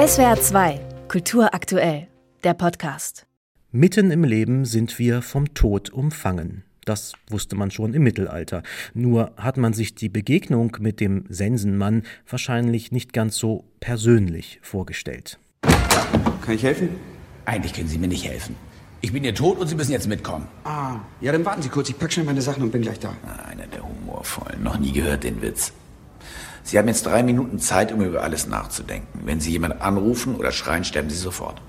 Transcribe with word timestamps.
SWR 0.00 0.40
2, 0.40 0.80
Kultur 1.08 1.52
aktuell, 1.52 2.06
der 2.42 2.54
Podcast. 2.54 3.26
Mitten 3.70 4.10
im 4.10 4.24
Leben 4.24 4.64
sind 4.64 4.98
wir 4.98 5.20
vom 5.20 5.52
Tod 5.52 5.90
umfangen. 5.90 6.64
Das 6.86 7.12
wusste 7.28 7.54
man 7.54 7.70
schon 7.70 7.92
im 7.92 8.02
Mittelalter. 8.02 8.62
Nur 8.94 9.32
hat 9.36 9.58
man 9.58 9.74
sich 9.74 9.94
die 9.94 10.08
Begegnung 10.08 10.74
mit 10.80 11.00
dem 11.00 11.26
Sensenmann 11.28 12.04
wahrscheinlich 12.26 12.92
nicht 12.92 13.12
ganz 13.12 13.36
so 13.36 13.64
persönlich 13.80 14.58
vorgestellt. 14.62 15.38
Kann 15.60 16.54
ich 16.54 16.62
helfen? 16.62 16.88
Eigentlich 17.44 17.74
können 17.74 17.88
Sie 17.88 17.98
mir 17.98 18.08
nicht 18.08 18.26
helfen. 18.26 18.56
Ich 19.02 19.12
bin 19.12 19.22
hier 19.22 19.34
tot 19.34 19.58
und 19.58 19.66
Sie 19.66 19.74
müssen 19.74 19.92
jetzt 19.92 20.08
mitkommen. 20.08 20.48
Ah, 20.64 21.00
ja, 21.20 21.30
dann 21.30 21.44
warten 21.44 21.60
Sie 21.60 21.68
kurz. 21.68 21.90
Ich 21.90 21.98
packe 21.98 22.12
schnell 22.12 22.24
meine 22.24 22.40
Sachen 22.40 22.62
und 22.62 22.72
bin 22.72 22.80
gleich 22.80 23.00
da. 23.00 23.14
Einer 23.46 23.66
der 23.66 23.86
humorvollen. 23.86 24.62
Noch 24.62 24.78
nie 24.78 24.92
gehört 24.92 25.24
den 25.24 25.42
Witz. 25.42 25.74
Sie 26.62 26.78
haben 26.78 26.88
jetzt 26.88 27.06
drei 27.06 27.22
Minuten 27.22 27.58
Zeit, 27.58 27.92
um 27.92 28.02
über 28.02 28.22
alles 28.22 28.46
nachzudenken. 28.46 29.20
Wenn 29.24 29.40
Sie 29.40 29.50
jemanden 29.50 29.80
anrufen 29.80 30.36
oder 30.36 30.52
schreien, 30.52 30.84
sterben 30.84 31.10
Sie 31.10 31.16
sofort. 31.16 31.60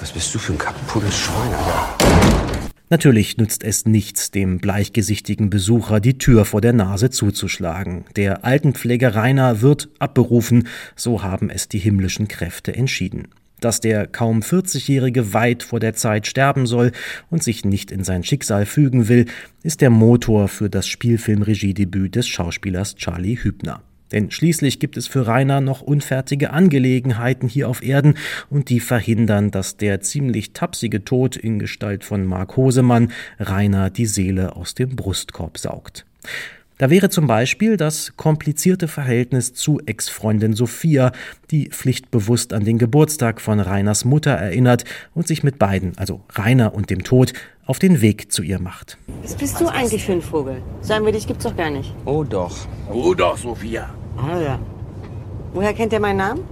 Was 0.00 0.12
bist 0.12 0.34
du 0.34 0.38
für 0.38 0.52
ein 0.52 0.58
kaputtes 0.58 1.16
Schwein, 1.16 1.52
Alter? 1.54 2.68
Natürlich 2.90 3.36
nützt 3.36 3.64
es 3.64 3.84
nichts, 3.84 4.30
dem 4.30 4.60
bleichgesichtigen 4.60 5.50
Besucher 5.50 6.00
die 6.00 6.16
Tür 6.16 6.46
vor 6.46 6.62
der 6.62 6.72
Nase 6.72 7.10
zuzuschlagen. 7.10 8.06
Der 8.16 8.44
Altenpfleger 8.46 9.14
Rainer 9.14 9.60
wird 9.60 9.90
abberufen, 9.98 10.68
so 10.96 11.22
haben 11.22 11.50
es 11.50 11.68
die 11.68 11.78
himmlischen 11.78 12.28
Kräfte 12.28 12.74
entschieden. 12.74 13.28
Dass 13.60 13.80
der 13.80 14.06
kaum 14.06 14.40
40-Jährige 14.40 15.32
weit 15.32 15.62
vor 15.62 15.80
der 15.80 15.94
Zeit 15.94 16.26
sterben 16.26 16.66
soll 16.66 16.92
und 17.30 17.42
sich 17.42 17.64
nicht 17.64 17.90
in 17.90 18.04
sein 18.04 18.22
Schicksal 18.22 18.66
fügen 18.66 19.08
will, 19.08 19.26
ist 19.62 19.80
der 19.80 19.90
Motor 19.90 20.48
für 20.48 20.70
das 20.70 20.86
Spielfilmregiedebüt 20.86 22.14
des 22.14 22.28
Schauspielers 22.28 22.94
Charlie 22.94 23.36
Hübner. 23.36 23.82
Denn 24.12 24.30
schließlich 24.30 24.80
gibt 24.80 24.96
es 24.96 25.06
für 25.06 25.26
Rainer 25.26 25.60
noch 25.60 25.82
unfertige 25.82 26.50
Angelegenheiten 26.50 27.48
hier 27.48 27.68
auf 27.68 27.82
Erden 27.82 28.14
und 28.48 28.70
die 28.70 28.80
verhindern, 28.80 29.50
dass 29.50 29.76
der 29.76 30.00
ziemlich 30.00 30.52
tapsige 30.52 31.04
Tod 31.04 31.36
in 31.36 31.58
Gestalt 31.58 32.04
von 32.04 32.24
Mark 32.24 32.56
Hosemann 32.56 33.12
Rainer 33.38 33.90
die 33.90 34.06
Seele 34.06 34.56
aus 34.56 34.74
dem 34.74 34.96
Brustkorb 34.96 35.58
saugt. 35.58 36.06
Da 36.78 36.90
wäre 36.90 37.08
zum 37.08 37.26
Beispiel 37.26 37.76
das 37.76 38.12
komplizierte 38.16 38.86
Verhältnis 38.86 39.52
zu 39.52 39.80
Ex-Freundin 39.84 40.52
Sophia, 40.52 41.10
die 41.50 41.70
pflichtbewusst 41.70 42.52
an 42.52 42.64
den 42.64 42.78
Geburtstag 42.78 43.40
von 43.40 43.58
Rainers 43.58 44.04
Mutter 44.04 44.30
erinnert 44.30 44.84
und 45.12 45.26
sich 45.26 45.42
mit 45.42 45.58
beiden, 45.58 45.98
also 45.98 46.20
Rainer 46.30 46.74
und 46.74 46.90
dem 46.90 47.02
Tod, 47.02 47.32
auf 47.66 47.80
den 47.80 48.00
Weg 48.00 48.30
zu 48.30 48.44
ihr 48.44 48.60
macht. 48.60 48.96
Was 49.22 49.34
bist 49.34 49.60
du 49.60 49.66
eigentlich 49.66 50.04
für 50.04 50.12
ein 50.12 50.22
Vogel? 50.22 50.62
Sagen 50.80 51.04
wir, 51.04 51.10
dich 51.10 51.26
gibt's 51.26 51.42
doch 51.42 51.56
gar 51.56 51.70
nicht. 51.70 51.92
Oh 52.04 52.22
doch. 52.22 52.56
Oh 52.92 53.12
doch, 53.12 53.36
Sophia. 53.36 53.92
Ah 54.16 54.38
ja. 54.38 54.60
Woher 55.54 55.74
kennt 55.74 55.92
er 55.92 55.98
meinen 55.98 56.18
Namen? 56.18 56.44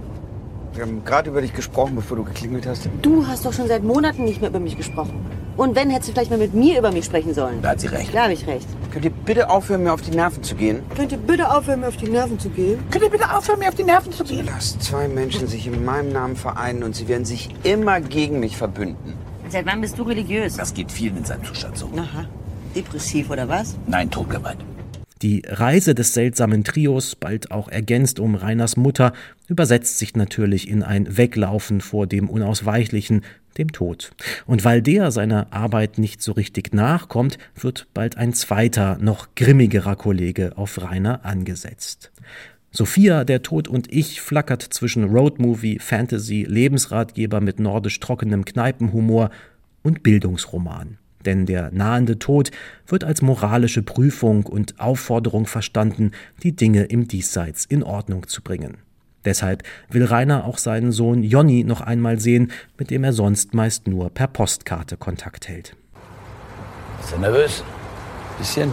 Wir 0.73 0.83
haben 0.83 1.05
gerade 1.05 1.29
über 1.29 1.41
dich 1.41 1.53
gesprochen, 1.53 1.95
bevor 1.95 2.17
du 2.17 2.25
geklingelt 2.25 2.67
hast. 2.67 2.89
Du 3.01 3.25
hast 3.25 3.45
doch 3.45 3.53
schon 3.53 3.69
seit 3.69 3.83
Monaten 3.83 4.25
nicht 4.25 4.41
mehr 4.41 4.49
über 4.49 4.59
mich 4.59 4.75
gesprochen. 4.75 5.25
Und 5.55 5.75
wenn, 5.75 5.89
hättest 5.89 6.09
du 6.09 6.13
vielleicht 6.13 6.31
mal 6.31 6.37
mit 6.37 6.53
mir 6.53 6.77
über 6.77 6.91
mich 6.91 7.05
sprechen 7.05 7.33
sollen. 7.33 7.61
Da 7.61 7.69
hat 7.69 7.79
sie 7.79 7.87
recht. 7.87 8.13
Da 8.13 8.23
habe 8.23 8.33
ich 8.33 8.45
recht. 8.45 8.67
Könnt 8.97 9.05
ihr 9.05 9.25
bitte 9.25 9.47
aufhören, 9.51 9.83
mir 9.83 9.93
auf 9.93 10.01
die 10.01 10.09
Nerven 10.09 10.41
zu 10.41 10.55
gehen? 10.55 10.81
Könnt 10.95 11.11
ihr 11.11 11.19
bitte 11.19 11.51
aufhören, 11.55 11.81
mir 11.81 11.87
auf 11.87 11.97
die 11.97 12.09
Nerven 12.09 12.39
zu 12.39 12.49
gehen? 12.49 12.79
Könnt 12.89 13.03
ihr 13.03 13.11
bitte 13.11 13.31
aufhören, 13.31 13.59
mir 13.59 13.67
auf 13.67 13.75
die 13.75 13.83
Nerven 13.83 14.11
zu 14.11 14.23
gehen? 14.23 14.47
Lasst 14.47 14.81
zwei 14.81 15.07
Menschen 15.07 15.47
sich 15.47 15.67
in 15.67 15.85
meinem 15.85 16.11
Namen 16.11 16.35
vereinen 16.35 16.81
und 16.81 16.95
sie 16.95 17.07
werden 17.07 17.23
sich 17.23 17.49
immer 17.61 18.01
gegen 18.01 18.39
mich 18.39 18.57
verbünden. 18.57 19.13
Seit 19.49 19.67
wann 19.67 19.81
bist 19.81 19.99
du 19.99 20.01
religiös? 20.01 20.57
Das 20.57 20.73
geht 20.73 20.91
vielen 20.91 21.17
in 21.17 21.25
seinem 21.25 21.43
Zustand 21.43 21.77
so. 21.77 21.91
Aha. 21.95 22.25
Depressiv 22.75 23.29
oder 23.29 23.47
was? 23.47 23.77
Nein, 23.85 24.09
totgemeint. 24.09 24.63
Die 25.21 25.41
Reise 25.47 25.95
des 25.95 26.13
seltsamen 26.13 26.63
Trios, 26.63 27.15
bald 27.15 27.49
auch 27.51 27.69
ergänzt 27.69 28.19
um 28.19 28.35
Rainers 28.35 28.77
Mutter, 28.77 29.13
übersetzt 29.47 29.97
sich 29.97 30.15
natürlich 30.15 30.69
in 30.69 30.83
ein 30.83 31.17
Weglaufen 31.17 31.81
vor 31.81 32.05
dem 32.05 32.29
Unausweichlichen, 32.29 33.21
dem 33.57 33.71
Tod. 33.71 34.11
Und 34.45 34.63
weil 34.63 34.83
der 34.83 35.11
seiner 35.11 35.51
Arbeit 35.51 35.97
nicht 35.97 36.21
so 36.21 36.33
richtig 36.33 36.73
nachkommt, 36.73 37.39
wird 37.55 37.87
bald 37.95 38.17
ein 38.17 38.33
zweiter, 38.33 38.99
noch 38.99 39.29
grimmigerer 39.35 39.95
Kollege 39.95 40.55
auf 40.55 40.81
Rainer 40.81 41.25
angesetzt. 41.25 42.11
Sophia, 42.69 43.23
der 43.23 43.41
Tod 43.41 43.67
und 43.67 43.91
ich 43.91 44.21
flackert 44.21 44.61
zwischen 44.61 45.05
Roadmovie, 45.05 45.79
Fantasy, 45.79 46.45
Lebensratgeber 46.47 47.41
mit 47.41 47.59
nordisch 47.59 47.99
trockenem 47.99 48.45
Kneipenhumor 48.45 49.31
und 49.81 50.03
Bildungsroman 50.03 50.99
denn 51.25 51.45
der 51.45 51.71
nahende 51.71 52.19
Tod 52.19 52.51
wird 52.87 53.03
als 53.03 53.21
moralische 53.21 53.83
Prüfung 53.83 54.45
und 54.45 54.79
Aufforderung 54.79 55.45
verstanden, 55.45 56.11
die 56.43 56.55
Dinge 56.55 56.83
im 56.83 57.07
Diesseits 57.07 57.65
in 57.65 57.83
Ordnung 57.83 58.27
zu 58.27 58.41
bringen. 58.41 58.77
Deshalb 59.25 59.63
will 59.89 60.05
Rainer 60.05 60.45
auch 60.45 60.57
seinen 60.57 60.91
Sohn 60.91 61.21
Jonny 61.21 61.63
noch 61.63 61.81
einmal 61.81 62.19
sehen, 62.19 62.51
mit 62.77 62.89
dem 62.91 63.03
er 63.03 63.11
sonst 63.11 63.53
meist 63.53 63.87
nur 63.87 64.09
per 64.09 64.27
Postkarte 64.27 64.95
Kontakt 64.95 65.49
hält. 65.49 65.75
Ist 67.01 67.11
er 67.11 67.19
nervös? 67.19 67.63
Bisschen. 68.37 68.71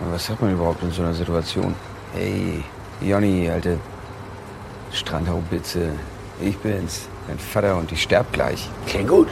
Aber 0.00 0.12
was 0.12 0.26
sagt 0.26 0.42
man 0.42 0.52
überhaupt 0.52 0.82
in 0.82 0.90
so 0.90 1.02
einer 1.02 1.14
Situation? 1.14 1.74
Hey, 2.12 2.62
Jonny, 3.00 3.48
alte 3.48 3.78
Strandhaubitze. 4.92 5.90
Ich 6.40 6.56
bin's, 6.58 7.08
dein 7.28 7.38
Vater 7.38 7.76
und 7.76 7.92
ich 7.92 8.02
sterb 8.02 8.32
gleich. 8.32 8.68
Klingt 8.86 9.08
gut. 9.08 9.28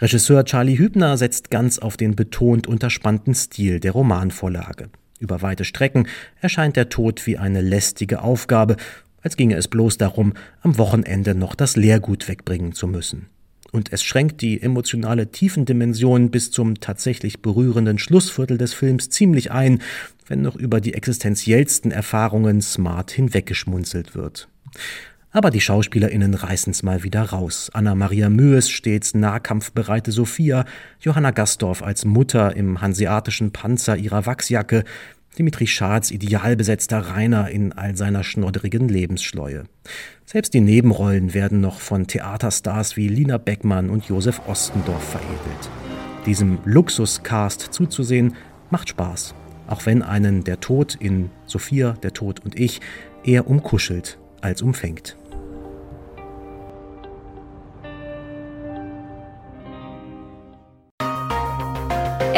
Regisseur 0.00 0.44
Charlie 0.44 0.78
Hübner 0.78 1.16
setzt 1.16 1.50
ganz 1.50 1.80
auf 1.80 1.96
den 1.96 2.14
betont 2.14 2.68
unterspannten 2.68 3.34
Stil 3.34 3.80
der 3.80 3.92
Romanvorlage. 3.92 4.90
Über 5.18 5.42
weite 5.42 5.64
Strecken 5.64 6.06
erscheint 6.40 6.76
der 6.76 6.88
Tod 6.88 7.26
wie 7.26 7.36
eine 7.36 7.60
lästige 7.60 8.22
Aufgabe, 8.22 8.76
als 9.22 9.36
ginge 9.36 9.56
es 9.56 9.66
bloß 9.66 9.98
darum, 9.98 10.34
am 10.60 10.78
Wochenende 10.78 11.34
noch 11.34 11.56
das 11.56 11.74
Lehrgut 11.74 12.28
wegbringen 12.28 12.72
zu 12.72 12.86
müssen. 12.86 13.26
Und 13.72 13.92
es 13.92 14.04
schränkt 14.04 14.40
die 14.40 14.62
emotionale 14.62 15.30
Tiefendimension 15.32 16.30
bis 16.30 16.52
zum 16.52 16.78
tatsächlich 16.80 17.42
berührenden 17.42 17.98
Schlussviertel 17.98 18.56
des 18.56 18.72
Films 18.72 19.10
ziemlich 19.10 19.50
ein, 19.50 19.82
wenn 20.26 20.42
noch 20.42 20.54
über 20.54 20.80
die 20.80 20.94
existenziellsten 20.94 21.90
Erfahrungen 21.90 22.62
smart 22.62 23.10
hinweggeschmunzelt 23.10 24.14
wird. 24.14 24.48
Aber 25.30 25.50
die 25.50 25.60
SchauspielerInnen 25.60 26.32
reißen's 26.32 26.82
mal 26.82 27.02
wieder 27.02 27.22
raus. 27.22 27.70
Anna-Maria 27.74 28.30
Möes 28.30 28.70
stets 28.70 29.14
nahkampfbereite 29.14 30.10
Sophia, 30.10 30.64
Johanna 31.00 31.32
Gastorf 31.32 31.82
als 31.82 32.06
Mutter 32.06 32.56
im 32.56 32.80
hanseatischen 32.80 33.52
Panzer 33.52 33.96
ihrer 33.96 34.24
Wachsjacke, 34.24 34.84
Dimitri 35.38 35.66
Schatz 35.66 36.10
idealbesetzter 36.10 36.98
Rainer 36.98 37.50
in 37.50 37.72
all 37.72 37.94
seiner 37.94 38.24
schnodderigen 38.24 38.88
Lebensschleue. 38.88 39.64
Selbst 40.24 40.54
die 40.54 40.60
Nebenrollen 40.60 41.34
werden 41.34 41.60
noch 41.60 41.80
von 41.80 42.06
Theaterstars 42.06 42.96
wie 42.96 43.08
Lina 43.08 43.36
Beckmann 43.36 43.90
und 43.90 44.06
Josef 44.06 44.40
Ostendorf 44.48 45.10
veredelt. 45.10 45.70
Diesem 46.24 46.58
Luxuscast 46.64 47.60
zuzusehen 47.70 48.34
macht 48.70 48.88
Spaß, 48.88 49.34
auch 49.66 49.84
wenn 49.84 50.02
einen 50.02 50.42
der 50.42 50.60
Tod 50.60 50.96
in 50.96 51.30
Sophia, 51.44 51.92
der 52.02 52.14
Tod 52.14 52.40
und 52.44 52.58
ich 52.58 52.80
eher 53.24 53.46
umkuschelt 53.46 54.18
als 54.40 54.62
umfängt. 54.62 55.17